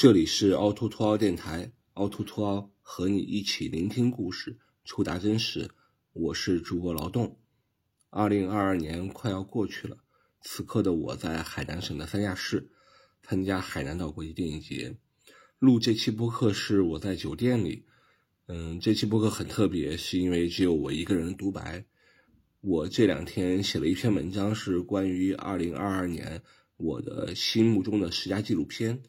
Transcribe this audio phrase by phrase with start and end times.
[0.00, 5.68] 这里是凹凸凸凹电台，凹凸凸凹和你一起聆听故事，触达真实。
[6.14, 7.38] 我是主播劳动。
[8.08, 9.98] 二零二二年快要过去了，
[10.40, 12.70] 此刻的我在海南省的三亚市
[13.22, 14.96] 参加海南岛国际电影节。
[15.58, 17.84] 录这期播客是我在酒店里，
[18.46, 21.84] 嗯，这期播客很特别，是因为只有我一个人独白。
[22.62, 26.42] 我这两天写了一篇文章，是关于二零二二年
[26.78, 29.02] 我的心目中的十佳纪录片。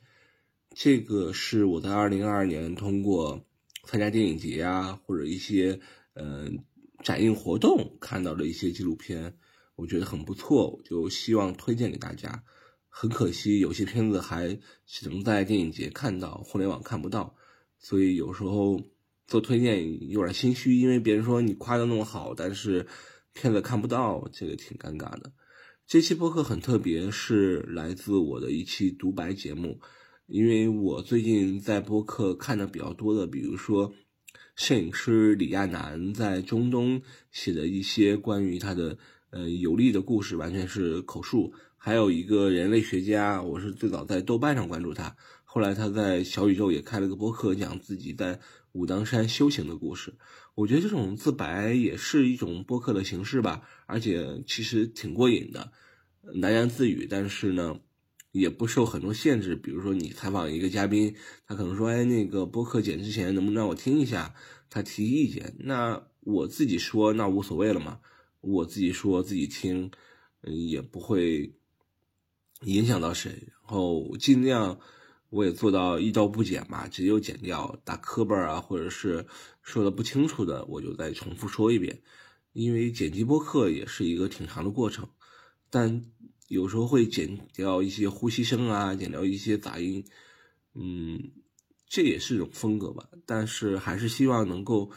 [0.75, 3.45] 这个是我在二零二二年通过
[3.85, 5.79] 参加电影节啊，或者一些
[6.13, 6.63] 嗯
[7.03, 9.37] 展映活动看到的一些纪录片，
[9.75, 12.43] 我觉得很不错，我就希望推荐给大家。
[12.89, 17.35] 很可惜，有些片子还只能在电影节看到，互联网看不到，
[17.79, 18.81] 所以有时候
[19.27, 22.87] 做推荐有点心虚，因为别人说你夸的那么好，但是。
[23.33, 25.31] 片子看不到，这个挺尴尬的。
[25.87, 29.79] 这期播客很特别，是来自我的一期独白节目。
[30.31, 33.93] 因为我最近在播客看的比较多的，比如说
[34.55, 37.01] 摄影师李亚男在中东
[37.31, 38.97] 写的一些关于他的
[39.31, 41.53] 呃游历的故事，完全是口述。
[41.75, 48.39] 还有一个人类学家，我是最早在豆瓣上关注他，后来他在小宇宙也开了个播客，讲自己在
[48.71, 50.13] 武当山修行的故事。
[50.55, 55.73] 我觉得这种自白也是一种播客的形式吧，而且其实挺过瘾的，
[56.23, 57.81] 喃喃自语，但是呢，
[58.31, 59.55] 也不受很多限制。
[59.55, 61.15] 比如说你采访一个嘉宾，
[61.45, 64.33] 他可能说：“哎，那个播客剪之前能不能让我听一下？”
[64.69, 67.99] 他提意见，那我自己说那无所谓了嘛，
[68.39, 69.91] 我自己说自己听，
[70.41, 71.53] 嗯，也不会
[72.61, 74.79] 影响到谁，然后尽量。
[75.31, 79.25] 我也做到一刀不剪吧，直接剪掉打磕巴啊，或者是
[79.61, 82.01] 说的不清楚的，我就再重复说一遍。
[82.51, 85.07] 因为剪辑播客也是一个挺长的过程，
[85.69, 86.03] 但
[86.51, 90.03] 有时候会剪掉一些呼吸声啊，剪掉一些杂音，
[90.75, 91.31] 嗯，
[91.87, 93.07] 这也是一种风格吧。
[93.25, 94.91] 但是还是希望能够，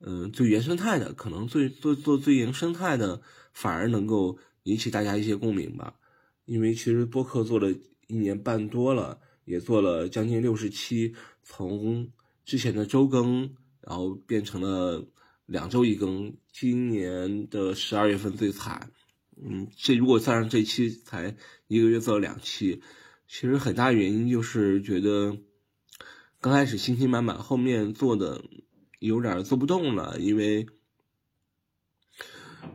[0.00, 3.22] 嗯，最原生态的，可能最做做最原生态的，
[3.54, 5.94] 反而能够引起大家一些共鸣吧。
[6.44, 7.70] 因为其实播客做了
[8.06, 9.18] 一年半多了。
[9.48, 12.06] 也做了将近六十期，从
[12.44, 13.50] 之前的周更，
[13.80, 15.02] 然后变成了
[15.46, 16.36] 两周一更。
[16.52, 18.92] 今年的十二月份最惨，
[19.42, 22.82] 嗯，这如果算上这期，才一个月做了两期。
[23.26, 25.38] 其实很大原因就是觉得
[26.40, 28.42] 刚开始信心满满，后面做的
[28.98, 30.66] 有点做不动了，因为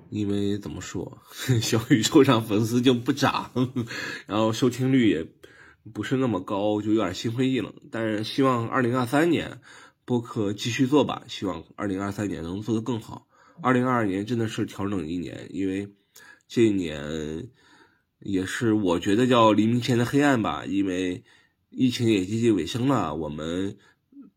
[0.09, 1.21] 因为怎么说，
[1.61, 3.51] 小宇宙上粉丝就不涨，
[4.27, 5.27] 然后收听率也。
[5.93, 7.73] 不是那么高，就有点心灰意冷。
[7.91, 9.59] 但是希望二零二三年
[10.05, 13.27] 播客继续做吧，希望二零二三年能做得更好。
[13.61, 15.93] 二零二二年真的是调整一年，因为
[16.47, 17.49] 这一年
[18.19, 20.65] 也是我觉得叫黎明前的黑暗吧。
[20.65, 21.23] 因为
[21.69, 23.77] 疫情也接近尾声了，我们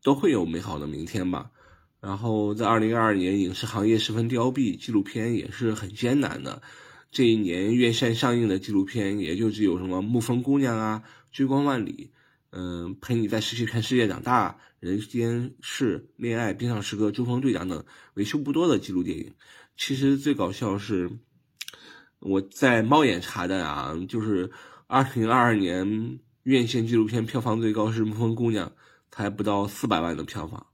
[0.03, 1.51] 都会有美好的明天吧。
[1.99, 6.61] 然后在二零二二年，影视行业十分凋敝，纪录片也是很艰难的。
[7.11, 11.03] 这一年院线上映的纪录片也就只有什么《沐风姑娘》啊。
[11.31, 12.11] 追光万里，
[12.51, 17.85] 嗯，陪你在失去看世界长大，人间事，恋爱，冰上时刻，珠峰队长等
[18.15, 19.33] 为数不多的纪录电影。
[19.75, 21.11] 其实最搞笑是，
[22.19, 24.51] 我在猫眼查的啊，就是
[24.87, 28.69] 二零二二年院线纪录片票房最高是《沐风姑娘》，
[29.11, 30.67] 才不到四百万的票房，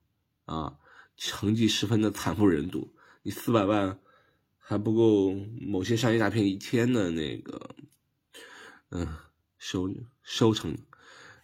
[0.46, 0.78] 啊，
[1.18, 2.94] 成绩十分的惨不忍睹。
[3.22, 4.00] 你四百万
[4.58, 7.76] 还不够某些商业大片一天的那个，
[8.90, 9.08] 嗯。
[9.66, 9.90] 收
[10.24, 10.78] 收成，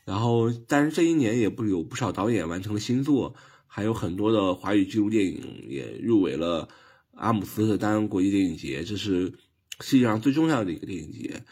[0.04, 3.34] 然后，但是这一年也不有不少导演完成了新作，
[3.66, 6.68] 还有很多的华语纪录电影也入围了
[7.14, 9.34] 阿姆斯特丹国际电影节，这是
[9.80, 11.44] 世界上最重要的一个电影节。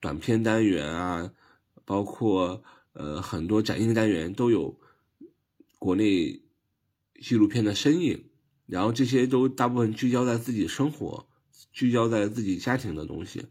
[0.00, 1.32] 短片单元啊，
[1.84, 2.62] 包括
[2.92, 4.78] 呃很多展映单元都有
[5.78, 6.42] 国内
[7.20, 8.26] 纪录片的身影，
[8.66, 11.26] 然后这些都大部分聚焦在自己生活，
[11.72, 13.46] 聚焦在自己家庭的东西。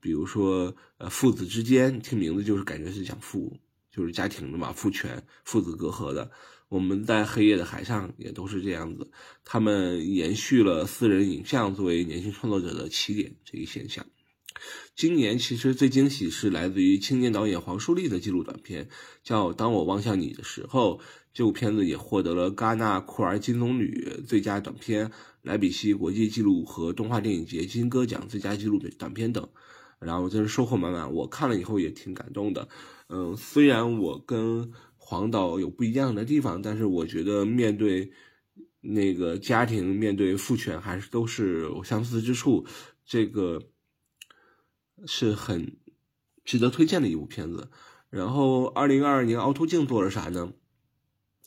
[0.00, 3.58] 比如说，呃，父子之间，听名字就是感觉是讲父，
[3.90, 6.30] 就是家庭的嘛，父权、父子隔阂的。
[6.74, 9.08] 我们在黑夜的海上也都是这样子，
[9.44, 14.04] 他们延续了私人影像作为年轻创作者的起点这一现象。
[14.96, 18.88] 今年其实最惊喜是来自于青年导演黄树立的纪录短片，
[19.22, 20.98] 叫《当我望向你的时候》。
[21.32, 25.12] 这部片子也获得了戛纳酷儿金棕榈最佳短片、
[25.42, 29.48] 莱比锡国际纪录和动画电影节金鸽奖最佳纪录短片等。
[30.00, 32.68] 然后真是收获满满，我看了以后也挺感动的。
[33.08, 34.70] 嗯，虽然我跟
[35.14, 38.10] 黄导有不一样的地方，但是我觉得面对
[38.80, 42.66] 那个家庭，面对父权，还是都是相似之处。
[43.06, 43.62] 这个
[45.06, 45.76] 是很
[46.44, 47.70] 值得推荐的一部片子。
[48.10, 50.52] 然后二零二二年凹凸镜做了啥呢？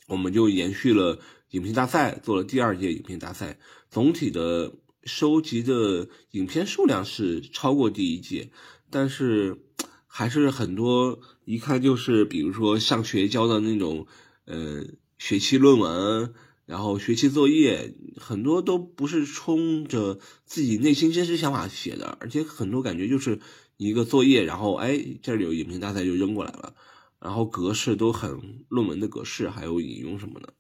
[0.08, 1.19] 我们就延续了
[1.50, 3.60] 影评大赛，做了第二届影评大赛，
[3.90, 4.74] 总体的
[5.04, 8.52] 收集的影片数量是超过第一届，
[8.90, 9.62] 但是
[10.07, 14.07] 还是很多一看就是比如说上学交的那种，
[14.45, 14.83] 呃，
[15.19, 16.33] 学期论文。
[16.65, 23.39] 然后学期作业很多都不是冲着自己内心真实想法写的，而且很多感觉就是
[23.77, 26.75] 一个作业，然后哎这里有影评大赛就扔过来了，
[27.21, 30.54] 然后格式都很论文的格式，还有引用什么的，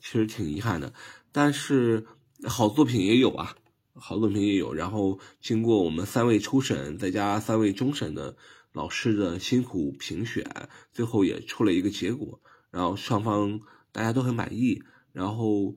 [0.00, 0.92] 其实挺遗憾的。
[1.30, 2.06] 但是
[2.42, 3.54] 好作品也有啊，
[3.94, 4.74] 好作品也有。
[4.74, 8.36] 然后经过我们三位初审再加三位终审的
[8.76, 10.44] 老师的辛苦评选，
[10.92, 13.58] 最后也出了一个结果，然后双方
[13.90, 14.82] 大家都很满意。
[15.14, 15.74] 然后，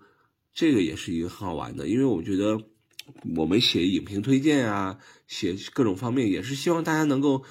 [0.51, 2.61] 这个也是一个很好玩的，因为我觉得
[3.37, 7.45] 我们写影评推荐啊，写各种方面也是希望大家能够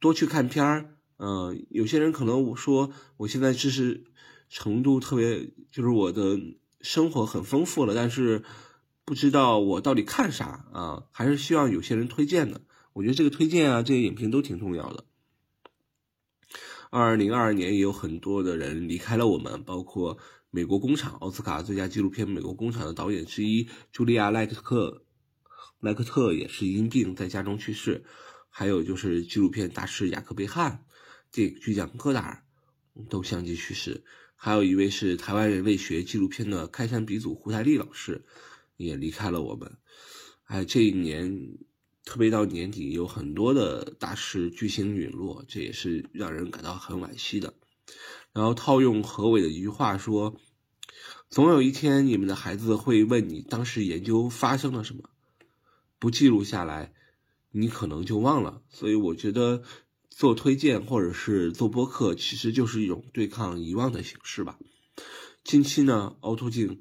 [0.00, 0.96] 多去看片儿。
[1.18, 4.02] 嗯，有些人可能我说我现在知识
[4.48, 6.40] 程度特别，就是我的
[6.80, 8.42] 生活很丰富了，但是
[9.04, 12.62] 不知道我到底看啥啊，还是希望有些人推荐的。
[12.98, 15.04] 我觉得这个推荐啊，这些影评都挺重要的。
[16.90, 20.18] 二零二二年也有很多的人离开了我们，包括。
[20.50, 25.04] 美国工厂奥斯卡最佳纪录片《美国工厂》的导演之一茱莉亚·莱克特，
[25.78, 28.02] 莱克特也是因病在家中去世。
[28.48, 30.86] 还有就是纪录片大师雅克·贝汉、
[31.30, 32.44] 电影巨匠戈达尔
[33.10, 34.04] 都相继去世。
[34.36, 38.24] 还有一位是台湾人类学纪录片的开山鼻祖胡台丽老师
[38.78, 39.76] 也离开了我们。
[40.44, 41.58] 哎，这一年，
[42.08, 47.52] 特别到年底，有很多的大师巨星陨落，这也是让人感到很惋惜的。
[48.32, 50.34] 然后套用何伟的一句话说
[51.28, 55.10] ：“总有一天，你们的孩子会问你当时研究发生了什么，
[55.98, 56.94] 不记录下来，
[57.50, 59.62] 你可能就忘了。”所以我觉得
[60.08, 64.58] 做推荐或者是做播客，其实就是一种对抗遗忘的形式吧。
[65.44, 66.80] 近期呢，凹凸镜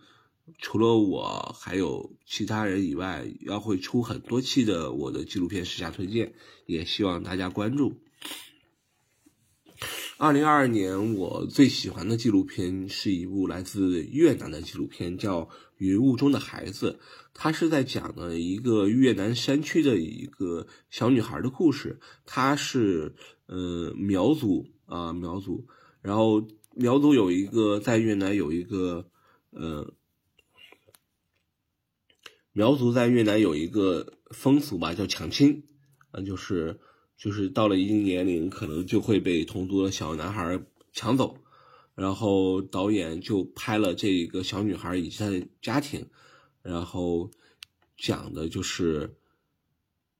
[0.59, 6.33] 除了我还有其他人以外，要会出很多期的我的纪录片时下推荐，
[6.65, 7.95] 也希望大家关注。
[10.17, 15.41] 二零二二年，我最喜欢的纪录片是一部来自越南的纪录片，叫
[15.77, 16.99] 《云雾中的孩子》。
[17.35, 21.99] 它是在讲的一个越南山区的一个小女孩的故事。
[22.25, 23.13] 她是
[23.45, 25.67] 呃苗族啊苗族，
[26.01, 29.11] 然后苗族有一个在越南有一个
[29.51, 29.93] 呃
[32.57, 35.63] 苗族在越南有一个风俗吧，叫抢亲，
[36.11, 36.79] 啊就是。
[37.19, 40.61] 就是到了一定年龄，可能就会被同族的小男孩
[40.93, 41.35] 抢走，
[41.95, 46.05] 然后导演就拍了这一个小女孩以及她的家庭，
[46.61, 47.31] 然后
[47.97, 49.15] 讲的就是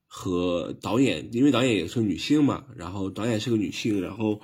[0.07, 4.41] 和导演，因为导演也是女性嘛，然后导演是个女性，然后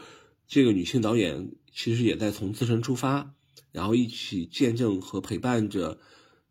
[0.48, 3.34] 这个女性导演其实也在从自身出发，
[3.72, 6.00] 然后一起见证和陪伴着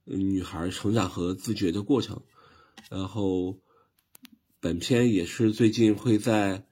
[0.05, 2.23] 女孩成长和自觉的过程，
[2.91, 3.61] 然后。
[4.65, 6.65] 本片也是最近会在，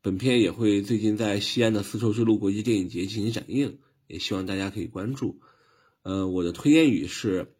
[0.00, 3.78] 本片也会最近在西安的丝绸之路国际电影节进行展映，
[4.08, 5.38] 也希望大家可以关注。
[6.02, 7.54] 呃，我的推荐语是：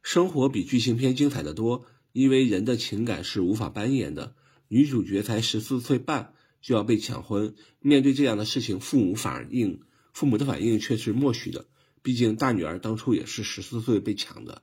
[0.00, 4.36] 生活比剧情片精彩的多，因为人的情感是无法扮演的。
[4.68, 6.32] 女主角才十四岁半
[6.62, 9.80] 就要被抢婚，面对这样的事情，父母反应，
[10.12, 11.66] 父母的反应却是默许的。
[12.02, 14.62] 毕竟大女儿当初也是十四岁被抢的。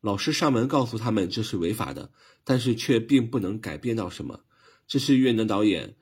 [0.00, 2.12] 老师上门告诉他们这是违法的，
[2.44, 4.44] 但是却并不能改变到什么。
[4.86, 5.96] 这是越南导演，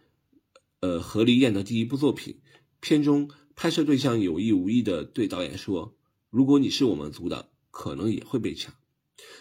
[0.80, 2.40] 呃何黎燕的第一部作品。
[2.80, 5.96] 片中拍摄对象有意无意的对导演说
[6.30, 8.74] ：“如果你是我们族的，可能也会被抢。”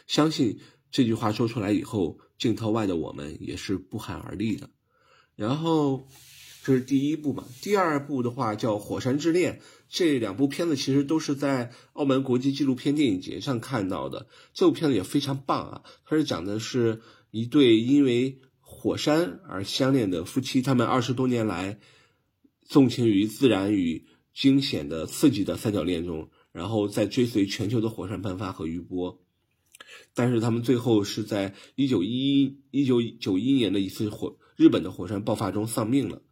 [0.08, 0.60] 相信
[0.92, 4.70] 这句话说出来以后，镜头外的我们也是不寒而栗的。
[5.36, 6.08] 然后。
[6.68, 7.46] 这是第一部嘛？
[7.62, 9.54] 第二部的话叫《火山之恋》，
[9.88, 14.28] 这两部片子其实都是在澳门国际纪录片电影节上看到的。
[14.54, 15.84] 这部片子也非常棒啊！
[16.04, 17.00] 它是讲的是
[17.32, 21.80] 一对因为火山而相恋的夫妻，他们二十多年来
[22.66, 29.24] 纵情于自然与惊险的刺激的三角恋中，然后在追随全球的火山喷发和余波。
[30.14, 36.24] 但是他们最后是在一九一一九九一年的一次火日本的火山爆发中丧命了。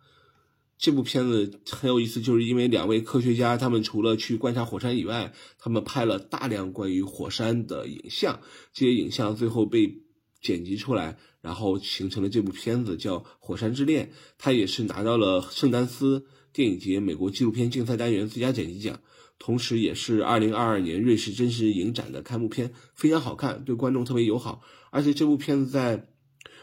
[0.77, 8.41] 这部片子很有意思，就是因为两位科学家，他们除了去观察火山以外，他们拍了大量关于火山的影像。
[8.73, 10.01] 这些影像最后被
[10.41, 14.07] 剪辑出来，然后形成了这部片子，叫《火山之恋》。
[14.37, 18.99] 它也是拿到了圣丹斯电影节美国纪录片竞赛单元最佳剪辑奖，
[19.39, 24.61] 同时也是2022年瑞士真实影展的开幕片，非常好看，对观众特别友好。
[24.91, 26.09] 而且这部片子在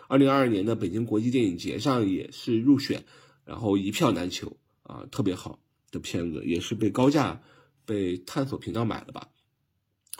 [0.08, 3.04] 2022年的北京国际电影节上也是入选。
[3.44, 5.58] 然后一票难求啊，特别好
[5.90, 7.42] 的片子，也是被高价
[7.84, 9.28] 被探索频道买了吧。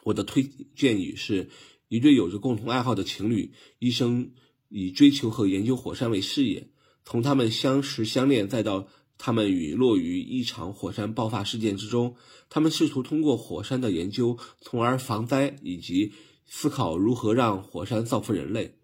[0.05, 0.43] 我的推
[0.75, 1.49] 荐语是：
[1.89, 4.33] 一对有着共同爱好的情侣，一生
[4.69, 6.69] 以追求和研究火山为事业，
[7.05, 8.89] 从他们相识相恋，再到
[9.19, 12.17] 他们陨落于一场火山爆发事件之中，
[12.51, 16.13] 他们试图通过火山的研究，从而防灾以及
[16.47, 18.77] 思考如何让火山造福人类。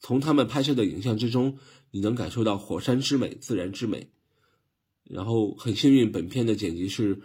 [0.00, 1.58] 从他们拍摄的影像之中，
[1.94, 4.08] 你能感受到火山之美、自然之美。
[5.04, 7.22] 然后很幸运，本片的剪辑是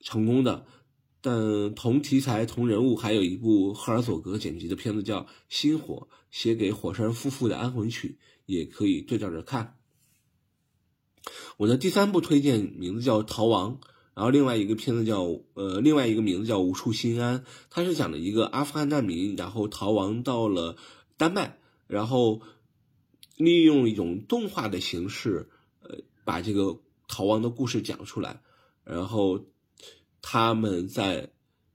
[0.00, 0.66] 成功的。
[1.20, 9.76] 但同题材、同人物，还有一部赫尔佐格剪辑的片子叫《星火》，写给火山夫妇的安魂曲，也可以对照着看。
[11.58, 13.78] 我的第三部推荐名字叫《逃亡》，
[14.14, 15.22] 然后另外一个片子叫
[15.54, 17.38] 呃，另外一个名字叫《无处心安》，
[17.70, 20.76] 它是讲的一个阿富汗难民，然后逃亡到了
[21.16, 22.40] 丹麦，然后
[23.36, 25.48] 利用一种动画的形式，
[25.82, 28.40] 呃，把这个逃亡的故事讲出来，
[28.84, 29.44] 然后。
[30.26, 31.28] 他们在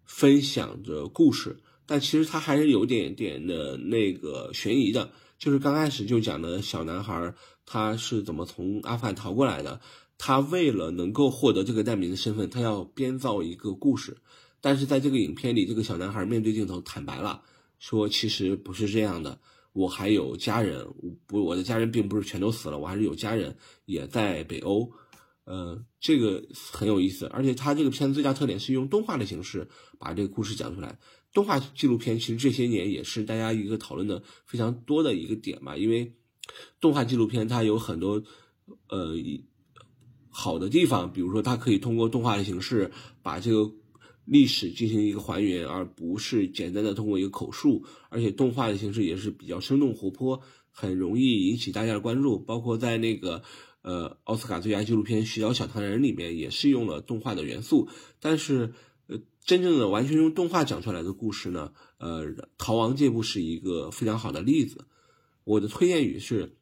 [0.06, 5.12] 分享着故事，但其实他还是有点点的那个悬疑的。
[5.38, 7.36] 就是刚开始就讲的小男孩
[7.68, 9.80] 他是怎么从阿富汗逃过来的。
[10.18, 14.18] 他为了能够获得这个难民的身份，他要编造一个故事。
[14.62, 17.44] 但是在这个影片里，这个小男孩面对镜头坦白了，
[17.78, 19.40] 说其实不是这样的，
[19.80, 23.56] 我还有家人，我不，我的家人并不是全都死了，我还是有家人
[23.86, 24.92] 也在北欧。
[25.46, 26.44] 呃，这个
[26.74, 31.00] 很有意思，而且它这个片子最大特点是用动画的形式把这个故事讲出来。
[31.34, 36.14] 动画纪录片其实这些年也是大家一个讨论的非常多的一个点嘛，因为
[36.82, 38.22] 动画纪录片它有很多
[38.90, 39.16] 呃
[40.30, 42.92] 好的地方，比如说它可以通过动画的形式
[43.24, 43.72] 把这个
[44.30, 53.42] 历史进行一个还原，而不是简单的通过一个口述，而且动画的形式也是比较生动活泼，很容易引起大家的关注，包括在那个。
[53.82, 57.88] 呃，奥斯卡最佳纪录片《寻找小糖人》里面也是用了动画的元素，
[58.20, 58.74] 但是，
[59.08, 64.86] 呃，真正的完全用动画讲出来的故事呢，呃，《逃亡》这部是一个非常好的例子。
[65.46, 66.58] 我的推荐语是：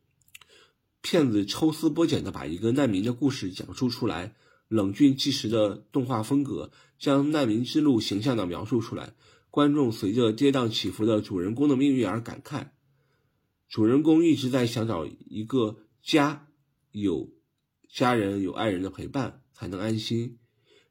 [1.02, 4.36] 骗子抽丝剥茧的把一个难民的故事讲述出来，
[4.68, 9.14] 冷峻纪实的动画风格将难民之路形象的描述出来，
[9.50, 12.70] 观众随着跌宕起伏的主人公的命运而感慨。
[13.70, 16.44] 主人公一直在想找一个家。
[16.94, 17.30] 有
[17.94, 20.40] 家人有爱人的陪伴才能安心。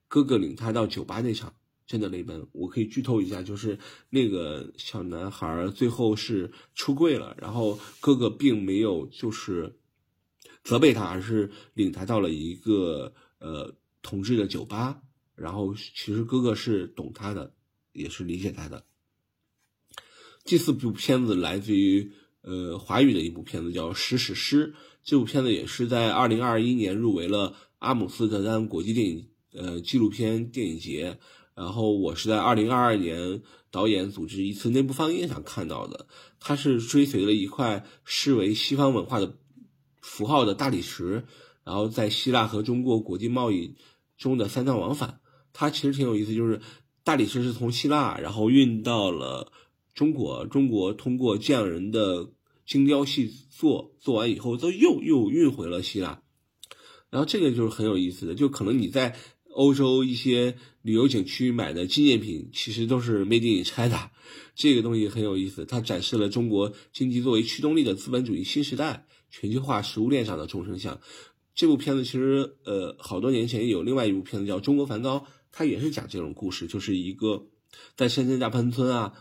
[0.06, 1.54] 哥哥领他到酒吧那场
[1.84, 2.46] 真的泪奔。
[2.52, 3.80] 我可以剧透一下，就是
[4.10, 9.80] 那个小男孩最后是出柜了，然后哥哥并没有就是
[10.62, 15.02] 责备他，而是领他到了一个呃同志的酒吧。
[15.34, 17.52] 然后其实哥哥是懂他的，
[17.92, 18.86] 也是理解他的。
[20.44, 24.72] 第四部片子来自于呃华语的一部片子，叫《史史诗》。
[25.04, 31.18] 这部片子也是在二零二一年入围了阿姆斯特丹国际电影呃纪录片电影节，
[31.54, 36.06] 然后我是在二零二二年导演组织一次内部放映上看到的。
[36.40, 39.36] 它是追随了一块视为西方文化的
[40.00, 41.24] 符号的大理石，
[41.66, 43.74] 然后在希腊和中国国际贸易
[44.16, 45.20] 中的三趟往返。
[45.52, 46.62] 它其实挺有意思，就是
[47.04, 49.52] 大理石是从希腊然后运到了
[49.92, 52.30] 中国，中国通过匠人的。
[52.66, 56.20] 精雕细做，做完以后都又又运回了希腊，
[57.10, 59.14] 然后这个就是很有意思的，就可能你在
[59.50, 64.10] 欧洲一些旅游景区买的纪念品，其实都是 made in China，
[64.56, 71.00] 这个东西很有意思，它展示了中国经济作为驱动力的资本主义新时代全球化食物链上的众生相。
[71.56, 75.18] 这部片子其实呃好多年前有另外一部片子叫《中国梵高》，
[75.50, 77.46] 它也是讲这种故事，就是一个
[77.96, 79.14] 在深圳大潘村啊。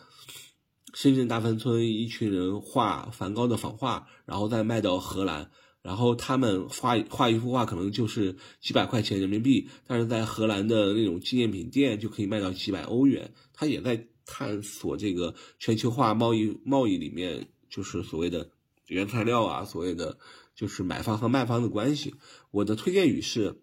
[0.94, 5.52] 深圳大芬村一群人画梵高的仿画，然后再卖到荷兰，
[5.82, 13.34] 然后他们画画一幅画可能就是几百块钱人民币，但是在荷兰的那种纪念品店就可以卖到几百欧元。
[13.54, 18.50] 他也在探索这个全球化贸易贸易里面，就是所谓的
[18.88, 20.18] 原材料啊，所谓的
[20.56, 22.16] 就是买方和卖方的关系。
[22.52, 23.62] 我的推荐语是：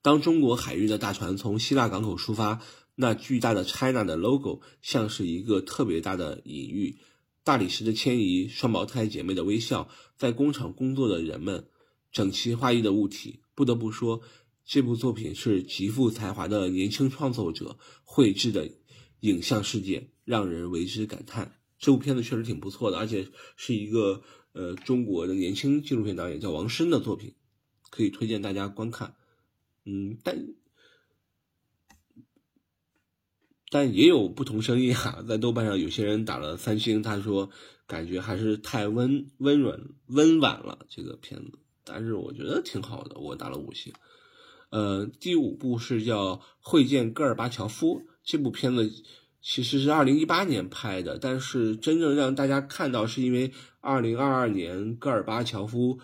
[0.00, 2.62] 当中国海运的大船从希腊港口出发。
[2.96, 6.98] 那巨大的 China 的 logo 像是一个特别大的隐喻，
[7.42, 9.88] 大理石的迁移，双胞胎姐妹的微笑，
[10.18, 11.66] 在工厂工作的人们，
[12.12, 13.40] 整齐划一的物体。
[13.54, 14.20] 不得不说，
[14.66, 18.70] 这部作品是极富才华的年轻创作者绘制的
[19.20, 21.58] 影像世界，让人为之感叹。
[21.78, 27.34] 这部片子确实挺不错的，而且是一个呃中国的年轻纪录片导演叫王申的作品，
[27.90, 29.14] 可以推荐大家观看。
[29.84, 30.54] 嗯，但。
[33.72, 37.50] 但也有不同声音哈，在豆瓣上有些人打了三星，他说
[37.86, 41.60] 感觉还是太温温软温婉了这个片子。
[41.84, 43.92] 但是我觉得挺好的，我打了五星。
[44.70, 48.90] 呃，第五部是叫《会见戈尔巴乔夫》，这部片子
[49.42, 55.98] 其实是二零一八年拍的，但是真正让大家看到，是因为二零二二年戈尔巴乔夫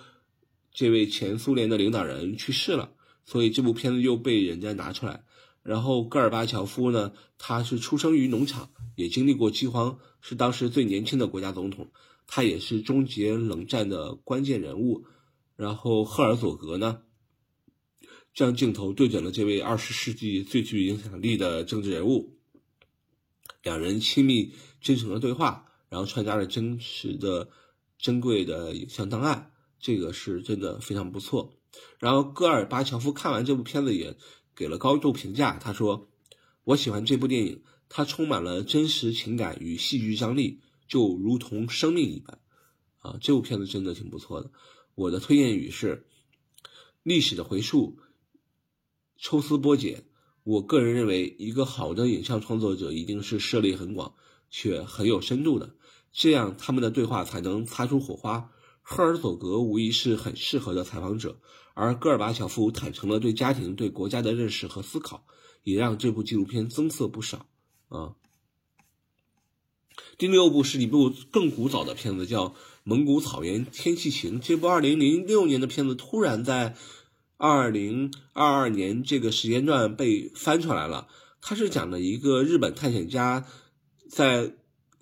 [0.73, 2.93] 这位前苏联的领导人去世了，
[3.25, 5.25] 所以这部片子又被人家拿出来。
[5.63, 11.91] 然后戈尔巴乔夫呢，他是出生于农场，也经历过饥荒，是当时最年轻的国家总统，
[12.27, 15.05] 他也是终结冷战的关键人物。
[15.57, 17.01] 然后赫尔佐格呢？
[18.33, 22.36] 将镜头对准了这位二十世纪最具影响力的政治人物，
[23.67, 27.51] 两人亲密真诚的对话，然后穿插了真实的、
[27.99, 31.53] 珍贵的影像档案，这个是真的非常不错。
[31.99, 34.17] 然后戈尔巴乔夫看完这部片子也
[34.55, 36.09] 给了高度评价，他说
[36.63, 42.39] ：“我喜欢这部电影，它充满了真实情感与戏剧张力，就如同生命一般。”
[43.03, 44.53] 啊，这部片子真的挺不错的。
[44.95, 46.07] 我的推荐语是：
[47.03, 47.99] 历史的回溯。
[49.19, 50.05] 抽丝剥茧，
[50.47, 54.15] 我个人认为，一个好的影像创作者一定是涉猎很广
[54.49, 55.75] 却很有深度的，
[56.13, 58.53] 这样他们的对话才能擦出火花。
[58.81, 61.41] 赫尔佐格无疑是很适合的采访者，
[61.75, 65.27] 而戈尔巴乔夫坦诚了对家庭、对国家的认识和思考，
[65.65, 67.47] 也让这部纪录片增色不少。
[67.89, 68.15] 啊，
[70.17, 72.51] 第六部是一部更古早的片子，叫
[72.85, 74.41] 《蒙古草原天气晴》。
[74.41, 76.77] 这部二零零六年的片子突然在。
[77.39, 81.09] 二零二二年这个时间段被翻出来了，
[81.41, 83.47] 它是讲的一个日本探险家
[84.09, 84.55] 在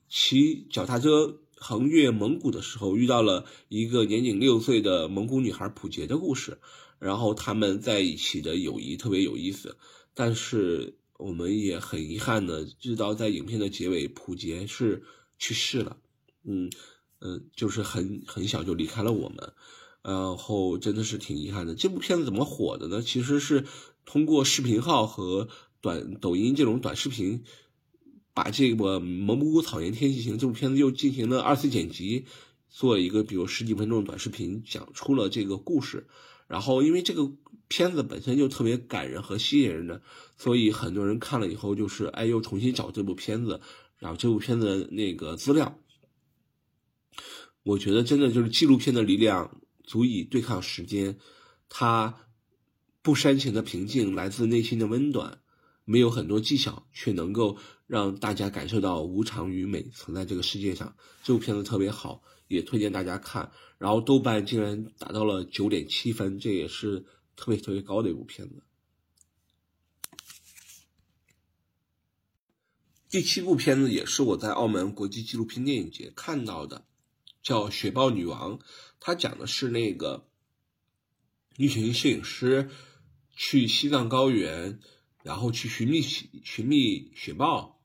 [0.09, 6.59] 骑脚踏车横越蒙古的时候，遇到了一个年仅六岁的蒙古女孩普杰的故事，
[6.99, 9.77] 然后他们在一起的友谊特别有意思。
[10.13, 15.05] 但是我们也很遗憾的知道，在影片的结尾，普杰是
[15.39, 15.97] 去世了，
[16.45, 16.71] 嗯
[17.21, 19.53] 嗯，就是很很小就离开了我们。
[20.05, 21.75] 然后真的是挺遗憾的。
[21.75, 23.01] 这部片子怎么火的呢？
[23.01, 23.65] 其实是
[24.05, 25.49] 通过视频号和
[25.81, 27.43] 短抖音这种短视频，
[28.35, 32.27] 把这个《蒙古草原天气晴》这部片子又进行了二次剪辑，
[32.69, 36.07] 做一个比如十几分钟的短视频，讲出了这个故事。
[36.49, 37.33] 然后因为这个
[37.69, 40.03] 片子本身就特别感人和吸引人的，
[40.37, 43.63] 所以很多人看了以后就是哎又重新找这部片子，
[43.99, 45.79] 然后这部片子那个资料。
[47.63, 49.63] 我觉得真的就是纪录片的力量。
[49.85, 51.19] 足以对抗时间，
[51.69, 52.29] 它
[53.03, 55.41] 不煽情的平静来自内心的温暖，
[55.85, 60.97] 没有很多技巧，却能够让大家感受到无常与美存在这个世界上。
[61.23, 63.53] 这部片子特别好，也推荐大家看。
[63.79, 67.05] 然后豆瓣竟然达到了九点七分，这也是
[67.37, 68.63] 特别特别高的一部片子。
[73.11, 76.85] 第七部片子也是我在澳门国际纪录片电影节看到的，
[77.45, 78.59] 叫《雪豹女王》。
[78.99, 80.27] 它讲的是那个
[81.57, 82.71] 一群摄影师
[83.37, 84.81] 去西藏高原，
[85.23, 87.81] 然后去寻觅寻觅雪豹，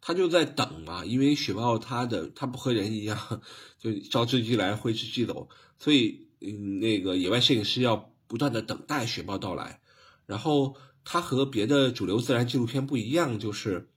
[0.00, 3.42] 他就在等嘛，因为雪豹它的它不和人一样，
[3.78, 5.48] 就招之即来挥之即走，
[5.78, 9.80] 所以嗯，那个野外摄影师要不断的等待雪豹到来。
[10.26, 13.88] 然后它和别的主流自然纪录片不一样，就是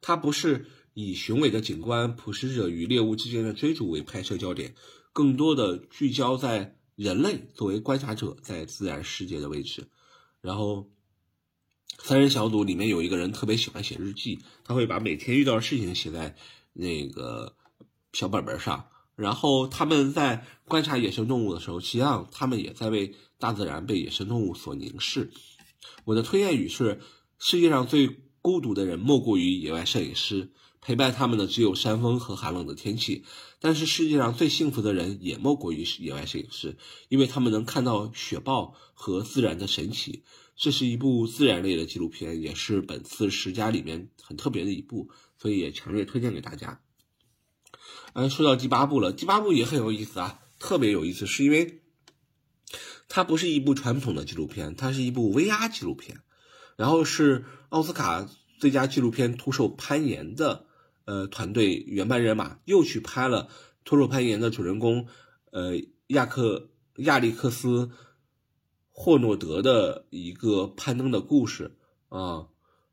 [0.00, 0.66] 它不是
[0.98, 4.74] 以雄伟的景观、捕食者与猎物之间的追逐为拍摄焦点。
[5.12, 9.88] 更多的聚焦在人类作为观察者在自然世界的位置，
[10.40, 10.90] 然后
[11.98, 16.34] 三人小组里面有一个人特别喜欢写日记，他会把每天遇到的事情写在
[16.72, 17.54] 那个
[18.14, 25.30] 小本本上，然后他们在观察野生动物的时候，实际上他们也在为大自然被野生动物所凝视。
[26.06, 27.02] 我的推荐语是：
[27.38, 30.52] 世界上最孤独的人莫过于野外摄影师。
[30.86, 33.24] 陪伴他们的只有山峰和寒冷的天气，
[33.58, 36.76] 但是世界上最幸福的人也莫过于野外摄影师，
[37.08, 40.22] 因为他们能看到雪豹和自然的神奇。
[40.54, 46.80] 这是一部自然类的纪录片，也是本次十佳里面很特别的一部，所以也强烈推荐给大家。
[48.12, 51.82] 嗯，说到第八部了，第八部也很有意思啊，特别有意思，是因为
[53.08, 56.20] 它不是一部传统的纪录片，它是一部 VR 纪录片，
[56.76, 60.65] 然后是奥斯卡最佳纪录片徒手攀岩的。
[61.06, 63.48] 呃，团队原班人马又去拍了
[63.84, 65.06] 徒手攀岩的主人公，
[65.52, 65.74] 呃，
[66.08, 67.92] 亚克亚历克斯
[68.90, 71.76] 霍诺德的一个攀登的故事
[72.08, 72.48] 啊，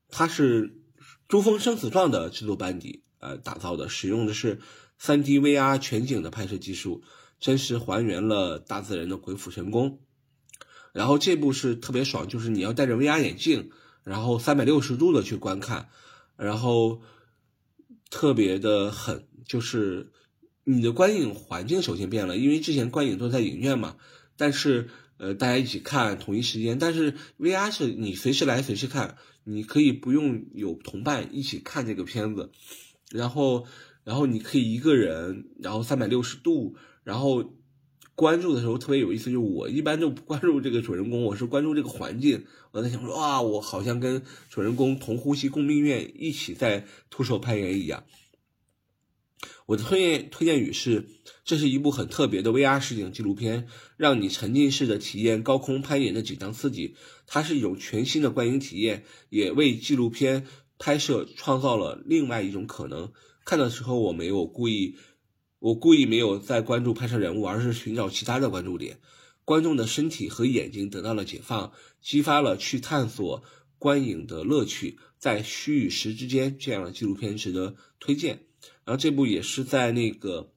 [0.09, 0.79] 它是
[1.27, 4.61] 珠峰生死状的制作班底呃打造的，使用的是
[5.01, 7.03] 3D VR 全景的拍摄技术，
[7.39, 10.01] 真实还原了大自然的鬼斧神工。
[10.91, 13.71] 然后这部是特别爽，就是你要戴着 VR 眼镜，
[14.03, 15.89] 然后三百六十度的去观看，
[16.37, 17.01] 然后。
[18.13, 20.11] 特别的狠，就是
[20.63, 23.97] 你的观影环境首先变了，因为之前观影都在影院嘛，
[24.37, 32.51] 但是呃大家一起看同一时间，但是 VR 是你随时来随时看，你可以不用有同伴一起看这个片子，
[33.09, 33.65] 然后
[34.03, 37.55] 然后你可以一个人，然后三百六十度，然后。
[38.15, 42.45] 关注的时候特别有意思，就是我一般都不关注这个主人公，我是关注这个环境。
[42.71, 48.03] 我在想说，哇，我好像跟主人公同呼吸共命运，一起在徒手攀岩一样。
[49.65, 51.07] 我的推荐推荐语是：
[51.43, 56.95] 这是一部很特别的 VR 实景纪录片，让你沉浸式的体验高空攀岩的紧张刺激。
[57.25, 60.45] 它是一种全新的观影体验，也为纪录片
[60.77, 63.11] 拍摄创造了另外一种可能。
[63.43, 64.97] 看的时候，我没有故意。
[65.63, 68.99] 我故意没有在关注拍摄人物，而是寻找其他的关注点。
[69.45, 71.71] 观众的身体和眼睛得到了解放，
[72.01, 73.41] 激发了去探索
[73.79, 74.99] 观影的乐趣。
[75.17, 78.45] 在虚与实之间，这样的纪录片值得推荐。
[78.83, 80.51] 然后这部也是在那个，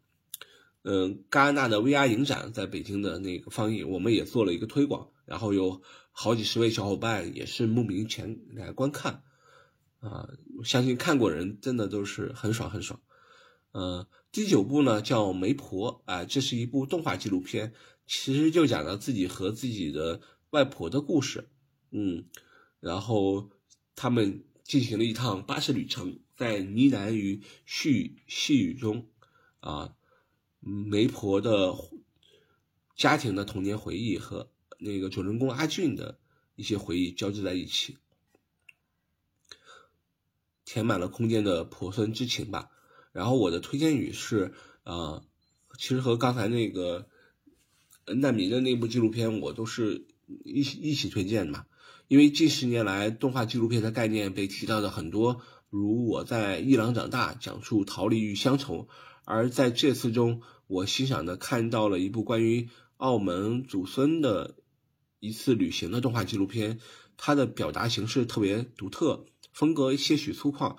[0.83, 5.11] 嗯，戛纳的 VR 影展在北京的那个放映，我们也做了一个推广。
[5.25, 9.23] 然后有好几十位小伙伴也是慕名前来观看，
[10.01, 10.31] 啊，
[10.65, 13.01] 相信看过人真的都是很爽很爽。
[13.71, 17.73] 嗯，第九部呢叫《媒婆》啊，这是一部动画纪录片，
[18.07, 20.21] 其实就讲了自己和自己的
[20.51, 21.49] 外婆的故事。
[21.91, 22.27] 嗯，
[22.79, 23.49] 然后
[23.95, 29.07] 他们进行了一趟巴士旅程，在呢喃与絮细语中，
[29.61, 29.97] 啊，
[30.61, 31.75] 媒婆的
[32.95, 36.19] 家庭的童年回忆和那个主人公阿俊的
[36.57, 37.97] 一些回忆交织在一起，
[40.67, 42.73] 填满了空间的婆孙之情吧。
[43.17, 44.53] 然后我的推荐语是，
[44.85, 45.25] 呃，
[45.79, 47.07] 其实和刚才那个
[48.05, 50.07] 难民的那部纪录片，我都是
[50.45, 51.65] 一起一起推荐的嘛。
[52.09, 58.87] 因为近十年来，动画纪录片的概念被提到的很多，如我在伊朗长大，讲述逃离与乡愁。
[59.25, 64.57] 而在这次中，我欣赏的看到了一部关于澳门祖孙的
[65.21, 66.81] 一次旅行的动画纪录片，
[67.17, 69.25] 它的表达形式特别独特，
[69.55, 70.77] 风格些许粗犷。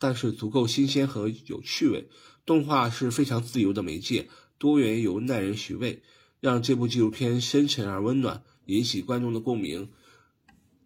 [0.00, 2.08] 但是足够新鲜和有趣味，
[2.46, 6.02] 动画是非常自由的媒介，多元又耐人寻味，
[6.40, 9.90] 让这部纪录片深沉而温暖，引起观众的共鸣。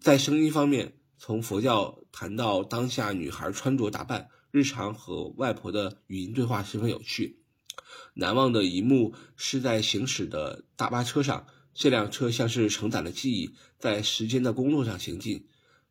[0.00, 7.38] 在声音方面，从佛教谈到当下女孩穿着打扮、日常和外婆的语音对话十分有趣。
[8.14, 15.46] 难忘的一幕是在行驶的大巴车上，这辆车像是承载了记忆，在时间的公路上行进。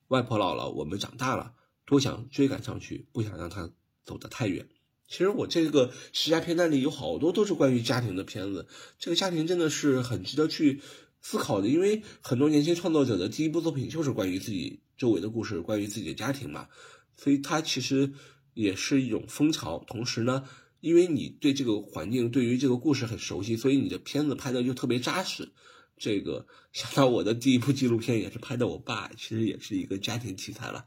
[0.09, 1.53] 外婆老了，我们长大了。
[1.85, 3.71] 多想追赶上去，不想让他
[4.05, 4.67] 走得太远。
[5.07, 8.67] 其实我这个十佳片单里有好多都是关于家庭的片子，
[8.97, 10.81] 这个家庭真的是很值得去
[11.21, 16.67] 思考的，因为很多年轻创作者的第一部作品就是关于自己周围的故事，关于自己的家庭嘛，
[17.15, 18.11] 所以它其实
[18.53, 19.83] 也是一种风潮。
[19.85, 20.45] 同时呢，
[20.79, 25.51] 因为你对这个环境、对于这个故事很熟悉，所以你的片子拍的就特别扎实。
[25.97, 30.85] 这个想到我的第一部纪录片也是拍的我爸，其实也是一个家庭题材了。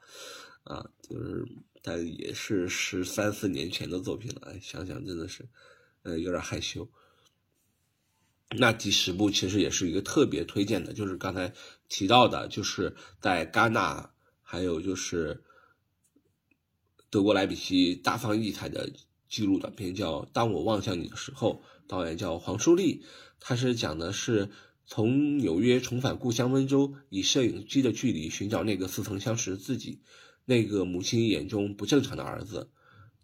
[0.66, 1.46] 啊，就是
[1.80, 5.48] 但也是十三四年前的作品了，想想真的是，
[6.02, 6.88] 呃，有点害羞。
[8.56, 11.52] 那第十部其实也是一个特别推荐的，就是刚才
[11.88, 15.44] 提到的，就是在戛纳，还有就是
[17.10, 18.90] 德国莱比锡大放异彩的
[19.28, 23.04] 纪录短片，叫《当我望向你的时候》，导演叫黄舒丽，
[23.38, 24.50] 他是讲的是
[24.84, 30.00] 从纽约重返故乡温州，以摄影机的距离寻找那个似曾相识的自己。
[30.48, 32.70] 那个母亲眼中不正常的儿子，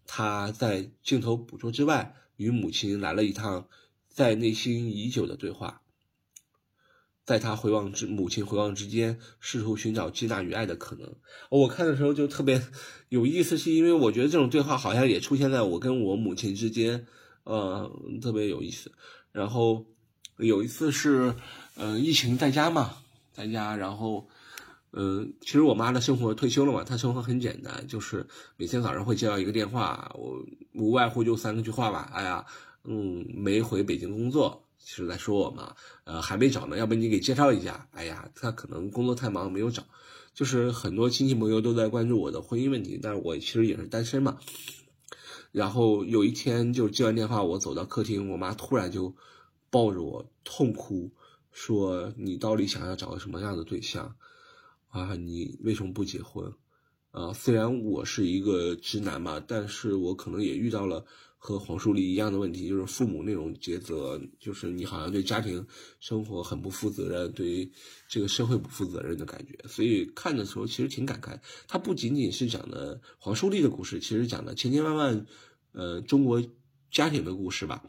[0.06, 3.68] 他在镜头捕捉之外与母亲来了一趟
[4.08, 5.82] 在内心已久的对话，
[7.24, 11.14] 在他回望之母亲回望之间，试图寻找接纳与爱的可能。
[11.48, 12.60] 我看的时候就特别
[13.08, 17.06] 有意思，是因为我觉得这种对话好像也出现在我跟我母亲之间，
[17.44, 17.88] 呃，
[18.20, 18.90] 特别有意思。
[19.30, 19.86] 然后
[20.38, 21.36] 有一次是，
[21.76, 22.96] 呃，疫情在家嘛，
[23.32, 24.28] 在家，然后。
[24.94, 28.26] 嗯，其实我妈的生活退休了嘛，她生活很简单，就是
[28.56, 32.10] 每天早上会接到一个电话，我无外乎就三个句话吧。
[32.12, 32.44] 哎呀，
[32.84, 35.74] 嗯，没回北京工作，其实在说我嘛。
[36.04, 37.88] 呃，还没找呢，要不你给介绍一下？
[37.92, 39.82] 哎呀，她可能工作太忙没有找。
[40.34, 44.38] 就是很多亲戚朋友都在关注我的婚姻问题，但是我其实也是单身嘛。
[45.52, 49.14] 然后有一天就接完电话，我走到客厅，我妈突然就
[49.70, 51.10] 抱着我痛哭，
[51.50, 54.14] 说你到底想要找个什么样的对象？
[54.92, 56.52] 啊，你为什么不结婚？
[57.12, 61.02] 啊，虽然我是一个直男嘛，但是我可能也遇到了
[61.38, 65.66] 和黄树丽一样的问题，就是父母那种抉择，就是你好像对家庭
[65.98, 67.70] 生活很不负责任，对
[68.06, 69.66] 这个社会不负责任的感觉。
[69.66, 71.40] 所以看的时候其实挺感慨。
[71.66, 75.26] 它不仅仅是讲的黄树丽的故事，其实讲的千千万万，
[75.72, 76.42] 呃，中国
[76.90, 77.82] 家庭的故事吧。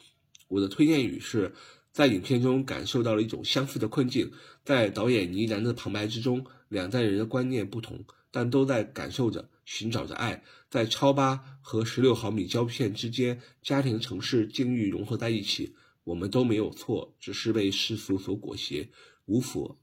[0.48, 1.54] 我的推荐语是：
[1.92, 4.32] 在影片中感受到了一种相似的困境。
[4.66, 10.44] 在导演倪楠的旁白之中，两代人的观念不同，但都在感受着、寻找着爱。
[10.70, 15.76] 在超八和十六毫米胶片之间，家庭、城市、境遇融合在一起。
[16.04, 18.90] 我们都没有错，只是被世俗所裹挟，
[19.26, 19.78] 无佛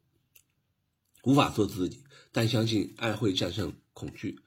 [1.22, 2.02] 无法做自己。
[2.32, 4.40] 但相信爱会战胜恐惧。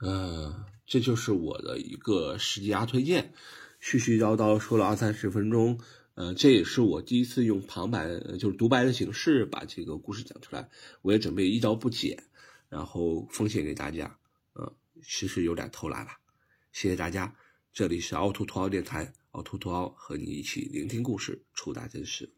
[0.00, 3.34] 嗯，这就是我的一个十佳推荐。
[3.82, 5.78] 絮絮叨叨说了二三十分钟，
[6.16, 10.70] 呃，这也是我第一次用旁白，就是独白的形式把这个故事讲出来。
[11.02, 12.24] 我也准备一招不剪，
[12.70, 14.18] 然后奉献给大家。
[14.54, 16.12] 嗯，其实有点偷懒了。
[16.72, 17.36] 谢谢大家，
[17.70, 22.35] 这里是凹凸凸凹电台，凹凸凸凹和你一起聆听故事，触达真实。